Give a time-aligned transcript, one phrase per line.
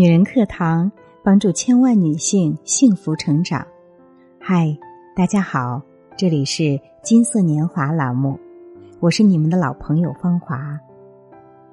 [0.00, 0.90] 女人课堂
[1.22, 3.66] 帮助千万女性幸福成长。
[4.40, 4.74] 嗨，
[5.14, 5.82] 大家好，
[6.16, 8.40] 这里是金色年华栏目，
[8.98, 10.80] 我是你们的老朋友芳华。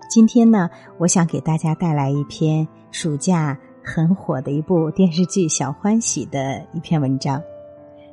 [0.09, 7.41] 今天呢，我想给大家带来一篇暑假很火的一部电视剧《小欢喜》的一篇文章，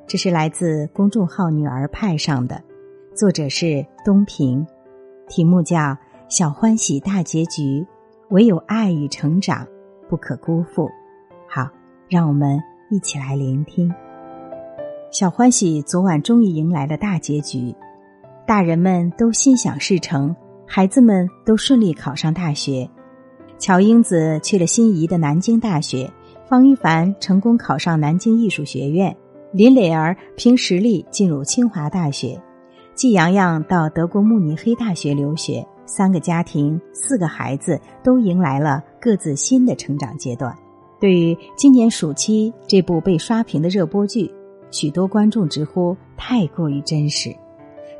[0.06, 2.62] 这是来自公众号“女儿派”上的，
[3.16, 4.64] 作者是东平，
[5.26, 5.76] 题目叫
[6.28, 7.80] 《小欢喜大结局》，
[8.28, 9.66] 唯有爱与成长。
[10.14, 10.88] 不可辜负。
[11.48, 11.68] 好，
[12.08, 13.92] 让我们一起来聆听。
[15.10, 17.74] 小欢喜昨晚终于迎来了大结局，
[18.46, 20.36] 大人们都心想事成，
[20.68, 22.88] 孩子们都顺利考上大学。
[23.58, 26.08] 乔英子去了心仪的南京大学，
[26.48, 29.16] 方一凡成功考上南京艺术学院，
[29.50, 32.40] 林磊儿凭实力进入清华大学，
[32.94, 35.66] 季洋洋到德国慕尼黑大学留学。
[35.86, 40.56] 三个家庭，四个孩子都迎来了各自新的成长阶段。
[41.00, 44.32] 对于今年暑期这部被刷屏的热播剧，
[44.70, 47.34] 许多观众直呼太过于真实，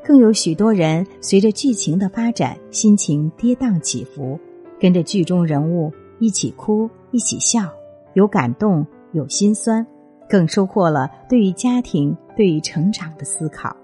[0.02, 4.38] 更有许多人随着剧情的发展，心情跌宕起伏，
[4.80, 7.70] 跟着剧中人物一起哭，一起笑，
[8.14, 9.86] 有感动，有心酸，
[10.28, 13.76] 更收获了对于家庭、对于成长的思考。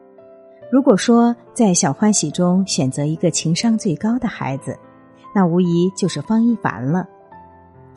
[0.71, 4.79] 如果说在小欢喜中选择一个情商最高的孩子，
[5.35, 7.05] 那无疑就是方一凡了。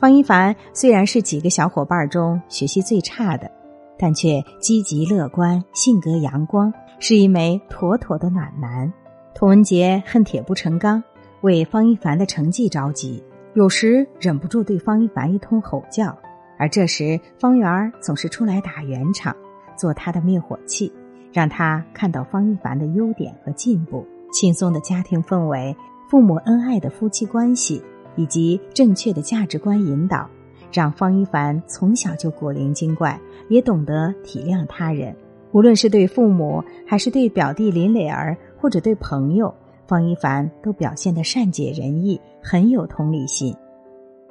[0.00, 3.48] 方一凡虽然是几个小伙伴中学习最差的，
[3.96, 8.92] 但却积极乐观，性格阳光，是一枚妥妥的暖男。
[9.36, 11.00] 童文杰恨铁不成钢，
[11.42, 13.22] 为方一凡的成绩着急，
[13.54, 16.16] 有时忍不住对方一凡一通吼叫，
[16.58, 19.34] 而这时方圆总是出来打圆场，
[19.76, 20.92] 做他的灭火器。
[21.34, 25.76] 让他看到方一凡的优点和进步，轻松的家庭氛围，
[26.08, 27.82] 父母恩爱的夫妻关系，
[28.14, 30.30] 以及正确的价值观引导，
[30.72, 35.12] 让方一凡从小就古灵精怪，也懂得体谅他人。
[35.50, 39.52] 无论是对父母，还是对表弟林磊儿，或者对朋友，
[39.88, 43.52] 方一凡都表现得善解人意，很有同理心。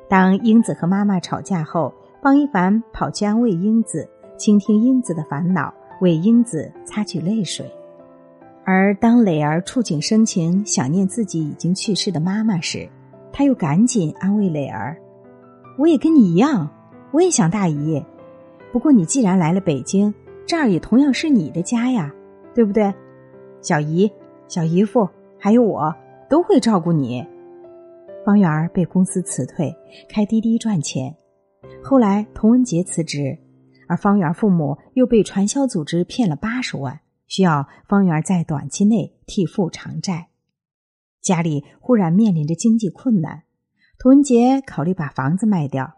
[0.07, 5.73] 当英子和妈妈吵架后，方一凡跑去安慰英子，倾听英子的烦恼。
[6.03, 7.65] 为英子擦去泪水，
[8.65, 12.89] 而当磊儿触景生情，想念自己已经去世的妈妈时，
[13.31, 14.97] 他又赶紧安慰磊儿
[15.79, 16.69] ：“我也跟你一样，
[17.13, 18.03] 我也想大姨。
[18.73, 20.13] 不过你既然来了北京，
[20.45, 22.13] 这儿也同样是你的家呀，
[22.53, 22.93] 对不对？
[23.61, 24.11] 小姨、
[24.49, 25.07] 小姨夫
[25.39, 25.95] 还有我
[26.29, 27.25] 都会照顾你。”
[28.25, 29.73] 方圆儿被公司辞退，
[30.09, 31.15] 开滴滴赚钱。
[31.81, 33.37] 后来童文杰辞职。
[33.87, 40.27] 而方圆父母又被传销组织骗了八十万，需要方圆在短期内替父偿债。
[41.21, 43.43] 家里忽然面临着经济困难，
[43.97, 45.93] 涂文杰考虑把房子卖掉。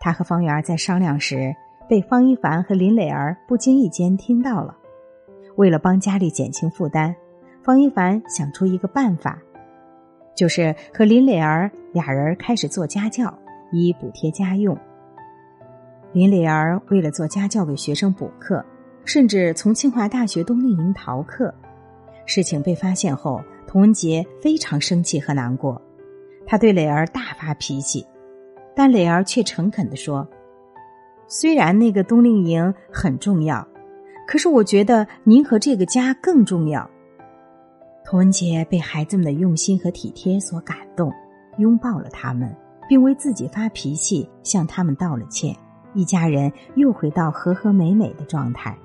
[0.00, 1.54] 他和方圆在商量时，
[1.88, 4.76] 被方一凡和林磊儿不经意间听到了。
[5.56, 7.14] 为了帮家里减轻负担，
[7.62, 9.38] 方一凡想出一个办法，
[10.34, 13.36] 就是和林磊儿俩人开始做家教，
[13.72, 14.78] 以补贴家用。
[16.12, 18.64] 林磊儿为了做家教给学生补课，
[19.04, 21.54] 甚至从清华大学冬令营逃课。
[22.26, 25.80] 事情被发现后，童文杰非常生气和难过，
[26.44, 28.04] 他对磊儿大发脾气，
[28.74, 30.26] 但磊儿却诚恳地说
[31.28, 33.66] ：“虽然那个冬令营很重要，
[34.26, 36.90] 可是我觉得您和这个家更重要。”
[38.04, 41.12] 童文杰被孩子们的用心和体贴所感动，
[41.58, 42.52] 拥抱了他们，
[42.88, 45.54] 并为自己发脾气向他们道了歉。
[45.94, 48.76] 一家人又回到和和美美的状态。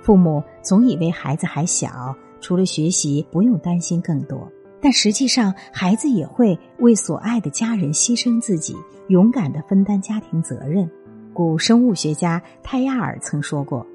[0.00, 4.50] 父母总以为孩子还小，除了学习不用担心更多，
[4.80, 8.76] 但实际上孩子也会为所爱的家人牺牲自己，
[9.08, 10.90] 勇敢的分担家庭责任。
[11.32, 13.86] 古生物学家泰亚尔曾说过：“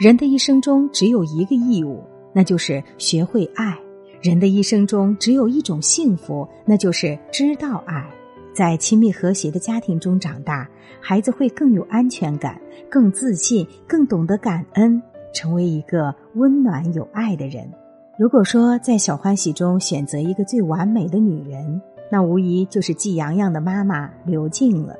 [0.00, 2.02] 人的一生中只有一个义务，
[2.32, 3.74] 那就是学会爱；
[4.22, 8.04] 人的一生中只有一种幸福，那就是知道爱。”
[8.54, 10.68] 在亲密和谐的家庭中长大，
[11.00, 12.60] 孩子会更有安全感、
[12.90, 15.02] 更自信、更懂得感恩，
[15.32, 17.70] 成为一个温暖有爱的人。
[18.18, 24.94] 如果说在小欢喜中选择一个最完美的女人，那无疑就是季洋洋的妈妈刘静了。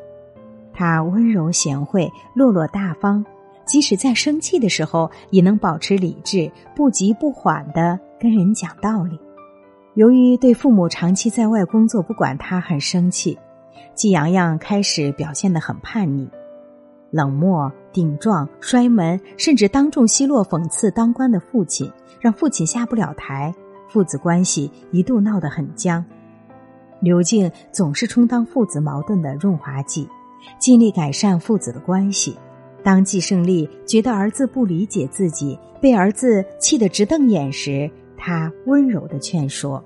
[0.73, 3.23] 她温柔贤惠、落落大方，
[3.67, 9.19] 即使在生气的时候也能保持理智，不急不缓的跟人讲道理。
[9.95, 13.39] 由于对父母长期在外工作不管他很生气，
[13.95, 16.27] 季阳阳开始表现得很叛逆，
[17.11, 23.55] 冷漠、顶撞、摔门，甚至当众奚落讽刺当官的父亲，让父亲下不了台，
[23.87, 26.03] 父子关系一度闹得很僵。
[27.01, 30.09] 刘静总是充当父子矛盾的润滑剂，
[30.59, 32.35] 尽力改善父子的关系。
[32.83, 37.91] 当季胜利觉得儿子不理解自己，被儿子气得直瞪眼时，
[38.25, 39.85] 他温柔的劝说：“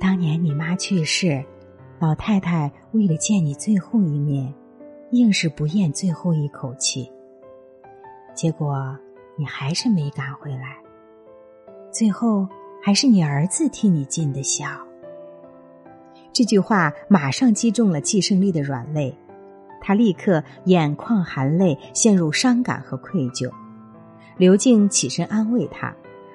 [0.00, 1.44] 当年你妈去世，
[1.98, 4.50] 老太太为了见你最后一面，
[5.10, 7.12] 硬是不咽最后一口气。
[8.34, 8.98] 结果
[9.36, 10.78] 你还是没赶回来，
[11.90, 12.48] 最后
[12.82, 14.64] 还是你儿子替你尽的孝。”
[16.32, 19.14] 这句话马上击中了季胜利的软肋。
[19.78, 23.52] 他立刻眼眶含泪，陷入伤感和愧疚。
[24.38, 25.94] 刘静起身安慰他，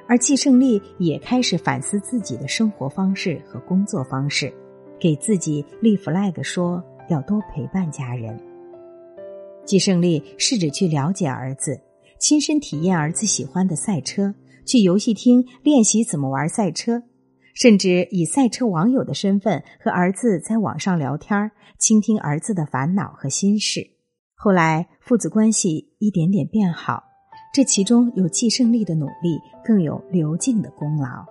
[0.10, 4.52] 而季胜利也开始反思自己的生活方式和工作方式，
[5.00, 8.36] 给自己立 flag 说要多陪伴家人。
[9.66, 11.80] 季胜利试着去了解儿子，
[12.18, 14.34] 亲身体验儿子喜欢的赛车，
[14.66, 17.04] 去游戏厅练习怎么玩赛车。
[17.54, 23.82] 甚至以赛车网友的身份和儿子在网上聊天，倾听儿子的烦恼和心事。
[24.34, 27.04] 后来父子关系一点点变好，
[27.52, 31.26] 这其中有季胜利的努力，更有刘静的功劳。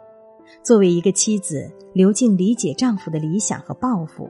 [0.62, 4.28] 作为一个妻子，刘静理解丈夫的理想和抱负，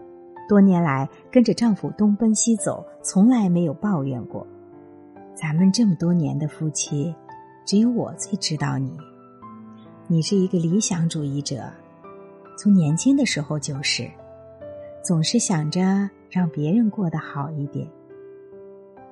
[0.49, 4.46] 多年来跟着丈夫东奔西走，从来没有抱怨过。
[5.35, 7.14] 咱们这么多年的夫妻，
[7.64, 8.93] 只有我最知道你。
[10.06, 11.70] 你是一个理想主义者。
[12.58, 14.11] 从年轻的时候就是，
[15.02, 17.88] 总是想着让别人过得好一点。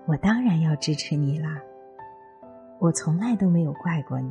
[0.05, 1.63] 我当然要支持你啦，
[2.79, 4.31] 我从来都没有怪过你。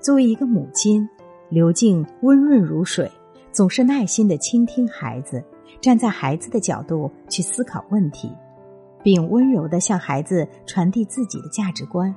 [0.00, 1.08] 作为一个母亲，
[1.48, 3.10] 刘静温润如水，
[3.50, 5.42] 总是耐心的倾听孩子，
[5.80, 8.30] 站在孩子的角度去思考问题，
[9.02, 12.14] 并温柔的向孩子传递自己的价值观。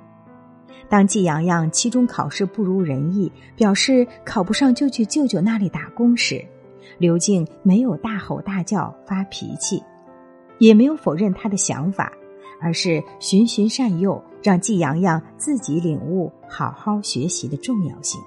[0.87, 6.43] 当季阳阳期中考试不如人意，表示考不上就去舅舅那里打工时，
[6.97, 9.83] 刘静没有大吼大叫发脾气，
[10.57, 12.11] 也没有否认他的想法，
[12.59, 18.21] 而是循循善诱，让季阳阳自己领悟好好学习的重要性。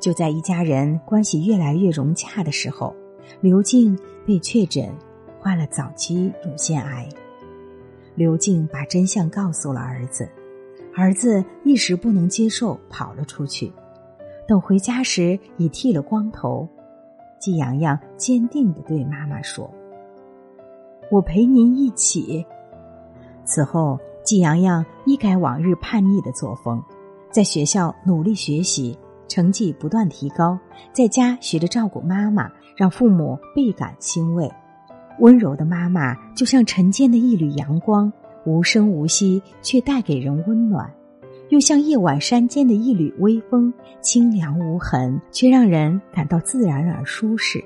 [0.00, 2.94] 就在一家人关系越来越融洽的时候，
[3.40, 4.92] 刘静被确诊
[5.40, 7.08] 患了早期乳腺癌。
[8.14, 10.28] 刘静把真相告诉了儿子。
[10.96, 13.72] 儿子一时不能接受，跑了出去。
[14.46, 16.68] 等回家时，已剃了光头。
[17.40, 19.68] 季阳阳坚定的对妈妈说
[21.10, 22.46] ：“我陪您一起。”
[23.44, 26.82] 此后，季洋洋一改往日叛逆的作风，
[27.30, 28.98] 在学校努力学习，
[29.28, 30.58] 成绩不断提高，
[30.92, 34.50] 在家学着照顾妈妈，让父母倍感欣慰。
[35.20, 38.12] 温柔的妈妈就像晨间的一缕阳光。
[38.46, 40.86] 无声无息，却带给人温暖；
[41.48, 47.64] 又像夜晚山间的一缕微风，清凉无痕，却让人感到自然而舒适。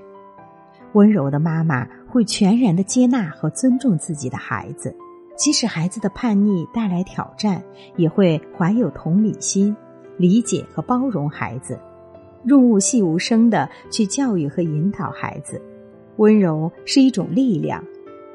[0.92, 4.94] 温柔的妈妈会全然的接纳和尊重自己的孩子，
[5.38, 7.62] 即使孩子的叛逆带来挑战，
[7.96, 9.74] 也会怀有同理心，
[10.16, 11.78] 理解和包容孩子，
[12.44, 15.62] 润物细无声的去教育和引导孩子。
[16.16, 17.82] 温柔是一种力量。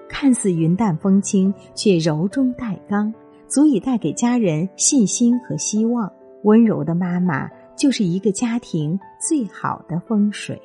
[0.07, 3.13] 看似云淡风轻，却柔中带刚，
[3.47, 6.09] 足以带给家人信心和希望。
[6.43, 10.61] 温柔的妈妈就是一个家庭最好的风水。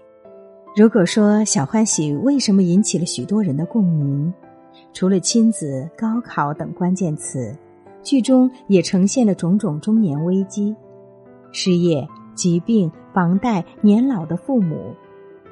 [0.76, 4.32] 如果说小欢喜为什么引起了许多人的共鸣，
[4.92, 7.56] 除了亲子、高考等关键词，
[8.02, 10.74] 剧中也呈现了种种中年危机：
[11.52, 14.94] 失业、疾病、房贷、年老的父母，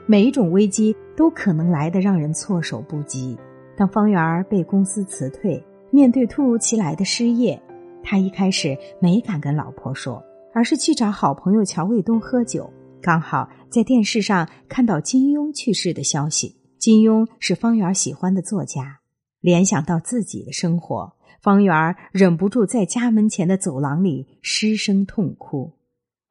[0.07, 3.37] 每一种危机都可能来得让人措手不及。
[3.77, 7.61] 当方圆儿被公司辞退，面对突如其来的失业，
[8.03, 10.23] 他一开始没敢跟老婆说，
[10.55, 12.73] 而是去找好朋友乔卫东喝酒。
[13.03, 18.99] 刚好在电视上看到金庸去世的消息，金庸是方圆喜欢的作家。
[19.47, 25.71] 联想到自己的生活，方圆儿忍不住在家门前的走廊里失声痛哭。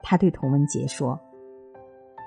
[0.00, 1.18] 他对童文杰说：“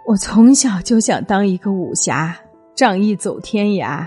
[0.08, 2.36] 我从小就想当一个武侠，
[2.74, 4.03] 仗义走天涯。”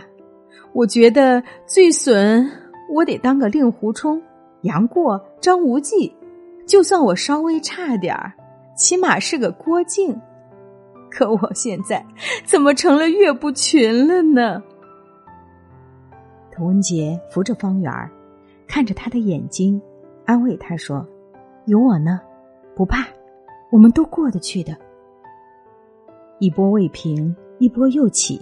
[0.75, 2.51] 我觉得最损，
[2.93, 4.21] 我得当个令狐冲、
[4.63, 6.13] 杨过、张无忌，
[6.67, 8.33] 就算我稍微差点儿，
[8.77, 10.21] 起码是个郭靖。
[11.09, 12.05] 可我现在
[12.45, 14.61] 怎么成了岳不群了呢？
[16.63, 17.93] 童文杰扶着方圆，
[18.69, 19.83] 看着他的眼睛，
[20.25, 21.05] 安慰他说
[21.67, 22.21] ：“有我呢，
[22.77, 23.05] 不怕，
[23.73, 24.73] 我们都过得去的。”
[26.39, 28.41] 一波未平，一波又起。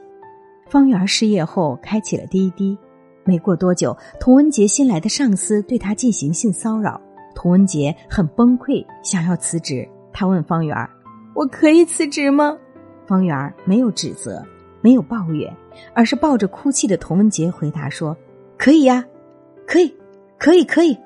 [0.67, 2.77] 方圆失业后开启了滴滴，
[3.25, 7.01] 没过多久，童文杰新来的上司对他进行性骚扰，
[7.35, 9.89] 童文杰很崩溃，想要辞职。
[10.13, 10.77] 他问方圆
[11.35, 12.55] ：“我可以辞职吗？”
[13.09, 14.45] 方圆没有指责，
[14.81, 15.55] 没有抱怨，
[15.95, 18.17] 而是抱着哭泣的童文杰回答说
[18.57, 19.05] ：“可以呀，
[19.67, 19.95] 可以，
[20.39, 20.97] 可以，可以。”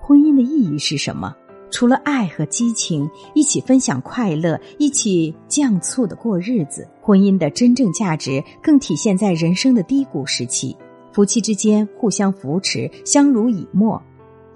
[0.00, 1.34] 婚姻的意义是什么？
[1.70, 6.86] 除了爱和激情，一起分享快乐，一起酱醋的过日子。
[7.00, 10.76] 婚姻的真正价值更体现在人生的低谷时期，
[11.12, 14.00] 夫妻之间互相扶持，相濡以沫。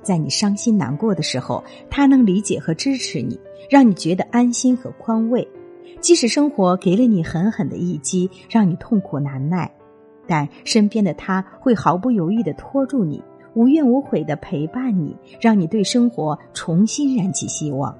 [0.02, 3.40] 在你伤心难过的时候，他能理解和支持你，
[3.70, 5.48] 让你觉得安心和宽慰。
[6.00, 9.70] 即使生活给了你狠狠的一击，让你痛苦难耐，
[10.26, 13.22] 但身边的他会毫不犹豫的拖住你。
[13.54, 17.96] 无怨无悔的陪伴你，让你对生活重新燃起希望。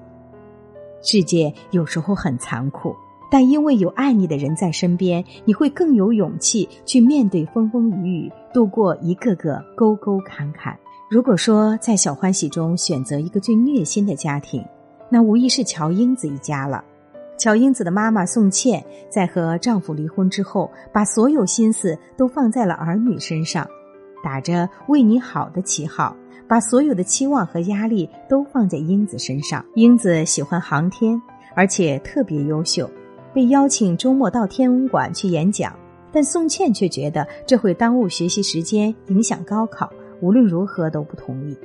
[1.01, 2.95] 世界有时候很残酷，
[3.31, 10.77] 但因为有爱你的人在身边，你会更有勇气去面对风风雨雨，度过一个个沟沟坎坎。
[11.09, 14.63] 如果说在小欢喜中选择一个最虐心的家庭，
[15.09, 16.83] 那无疑是乔英子一家了。
[17.37, 23.67] 乔英子的妈妈宋茜在和丈夫离婚之后，把所有心思都放在了儿女身上。
[24.23, 26.15] 打着为你好的旗号，
[26.47, 29.63] 把所有的期望和压力都放在英子身上。
[29.75, 31.21] 英子喜欢航天，
[31.55, 32.89] 而且特别优秀，
[33.33, 35.73] 被邀请周末到天文馆去演讲。
[36.11, 39.91] 但宋茜却觉得这会耽误学习时间，影响高考，
[40.21, 41.55] 无论如何都不同意。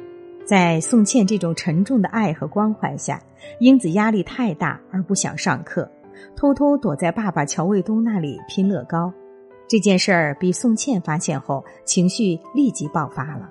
[0.44, 3.20] 在宋茜这种沉重的爱和关怀下，
[3.60, 5.88] 英子压力太大而不想上课，
[6.34, 9.12] 偷偷躲在爸爸乔卫东那里拼乐高。
[9.68, 13.50] 这件事儿被宋茜发现后，情绪立即爆发了，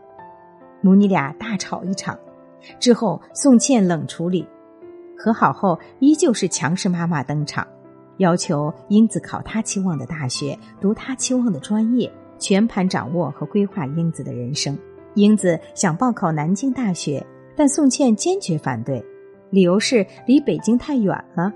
[0.82, 2.18] 母女俩大吵一场。
[2.80, 4.46] 之后，宋茜冷处理，
[5.18, 7.66] 和好后依旧是强势妈妈登场，
[8.18, 14.78] 要求英子考她期望的大学，读她期望的专业，全盘掌握和规划英子的人生。
[15.16, 17.26] 英子想报考南京大学，
[17.56, 19.04] 但宋茜坚决反对，
[19.50, 21.52] 理由是离北京太远了。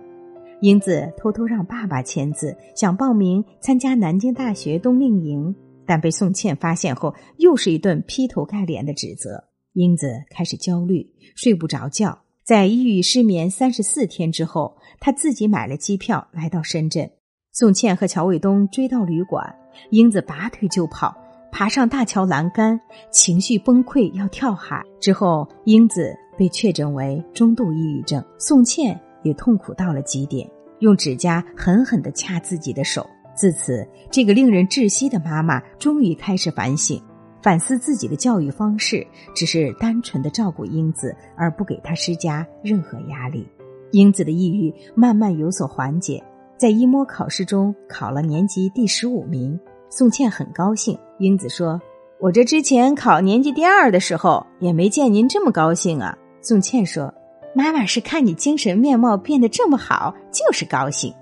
[0.62, 9.42] 英子偷偷让爸爸签字，想报名参加南京大学冬令营，但被宋茜发现后，又是一顿劈头盖脸的指责。
[9.74, 17.10] 英子开始焦虑，睡不着觉，在抑郁失眠三十四天之后，她自己买了机票来到深圳。
[17.54, 19.56] 宋茜和乔卫东追到旅馆，
[19.92, 21.16] 英子拔腿就跑，
[21.58, 22.78] 爬上大桥栏杆，
[23.12, 24.84] 情绪崩溃要跳海。
[25.00, 28.22] 之后，英子被确诊为中度抑郁症。
[28.38, 29.00] 宋茜。
[29.24, 30.48] 也痛苦到了极点，
[30.82, 33.10] 用指甲狠狠地掐自己的手。
[33.34, 37.02] 自此，这个令人窒息的妈妈终于开始反省，
[37.42, 43.48] 反思自己的教育方式，只是单纯的照顾英子，而不给她施加任何压力。
[43.94, 46.24] 英子的抑郁慢慢有所缓解，
[46.56, 49.60] 在一模考试中考了年级第十五名。
[49.98, 51.00] 宋茜很高兴。
[51.20, 51.82] 英子说
[52.20, 57.14] ：“我这之前考年级第二的时候，也没见您这么高兴啊。”宋茜说。
[57.54, 61.14] 妈妈是看你精神面貌变得这么好，就是高兴。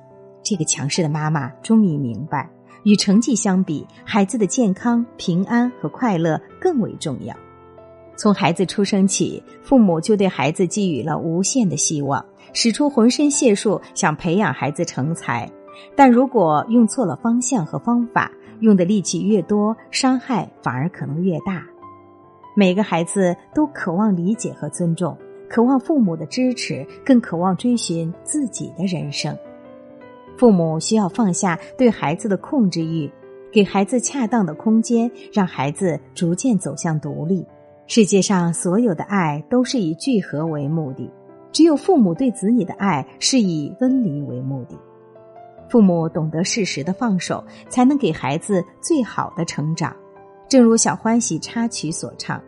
[0.42, 2.50] 这个强势的妈妈终于明白，
[2.84, 7.36] 与成绩相比，孩子的健康、平安和快乐更为重要。
[8.16, 15.48] 从孩子出生起，父母就对孩子寄予了无限的希望，使出浑身解数想培养孩子成才。
[15.96, 18.32] 但如果用错了方向和方法，
[18.64, 21.66] 用的力气越多，伤害反而可能越大。
[22.56, 25.18] 每个孩子都渴望理解和尊重。
[25.50, 29.38] 渴望父母的支持，更渴望追寻自己的人生。
[30.38, 33.12] 父母需要放下对孩子的控制欲，
[33.52, 37.46] 给孩子恰当的空间，让孩子逐渐走向独立。
[37.86, 41.12] 世界上所有的爱都是以聚合为目的，
[41.52, 44.80] 只有父母对子女的爱是以分离为目的。
[45.74, 49.92] 父母懂得适时的放手，才能给孩子最好的成长。
[50.48, 52.40] 正如小欢喜插曲所唱：“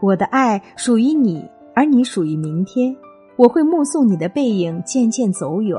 [0.00, 2.96] 我的爱属于你。”而你属于明天，
[3.36, 5.78] 我会目送你的背影渐渐走远。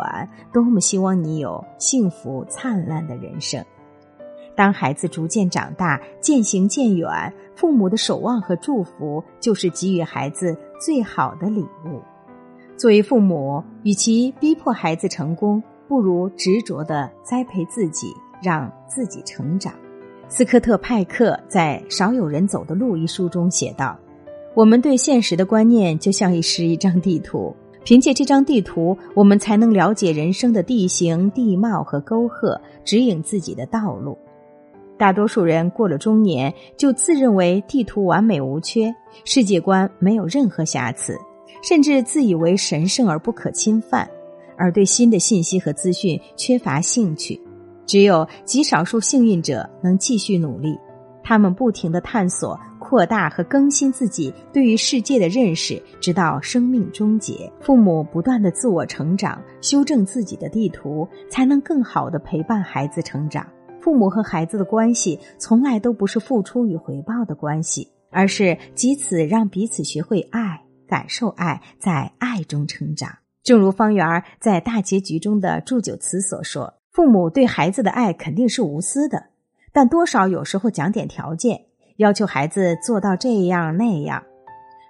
[0.54, 3.66] 多么希望你有幸福灿烂的人生！
[4.56, 7.10] 当孩子逐渐长大，渐行渐远，
[7.56, 12.00] 父母的守望和祝福就是给予孩子最好的礼物。
[12.78, 19.74] 作为父母，与其逼迫孩子成功，不如执着的栽培自己，让自己成长。
[20.28, 23.98] 斯科特派克在《少有人走的路》一书中写道。
[24.54, 34.16] 我们对现实的观念就像一是一张地图，凭借这张地图，我们才能了解人生的地形、地貌和沟壑，指引自己的道路。
[34.96, 38.94] 大多数人过了中年，就自认为地图完美无缺，
[39.26, 41.18] 世界观没有任何瑕疵，
[41.64, 44.08] 甚至自以为神圣而不可侵犯，
[44.60, 47.42] 而对新的信息和资讯缺乏兴趣。
[47.88, 50.78] 只有极少数幸运者能继续努力，
[51.24, 52.60] 他们不停的探索。
[52.80, 57.52] 扩大和更新自己对于世界的认识，直到生命终结。
[57.62, 63.46] 父母不断的自我成长，修正自己的地图，才能更好的陪伴孩子成长。
[63.80, 73.19] 父母和孩子的关系从来都不是付出与回报的关系，而是彼此让彼此学会爱，感受爱，在爱中成长。
[73.44, 79.28] 正如方圆在大结局中的祝酒词所说：“父母对孩子的爱肯定是无私的，
[79.72, 81.60] 但多少有时候讲点条件，
[81.98, 84.22] 要求孩子做到这样那样。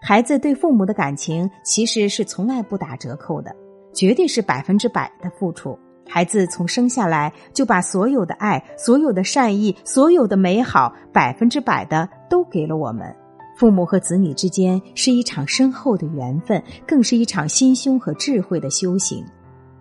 [0.02, 3.56] 孩子对父母的感情其实是从来不打折扣的，
[3.94, 5.78] 绝对是百分之百的付出。”
[6.12, 13.16] 孩子从生下来就把所有的爱、所有的善意、所有的美好，百分之百的都给了我们。
[13.60, 19.22] 父母和子女之间是一场深厚的缘分，更是一场心胸和智慧的修行。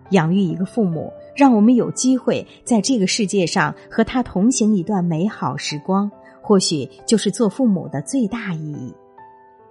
[0.09, 8.93] 养育一个父母，让我们有机会在这个世界上和他同行一段美好时光，或许就是做父母的最大意义。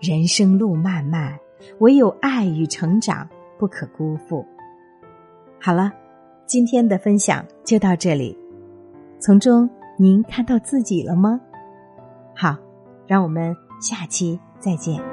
[0.00, 1.38] 人生路漫漫，
[1.80, 4.42] 唯有爱与成长不可辜负。
[5.60, 5.92] 好了。
[6.46, 8.34] 今天的分享就到这里，
[9.18, 11.38] 从中您看到自己了吗？
[12.34, 12.56] 好，
[13.08, 15.07] 让我们下期再见。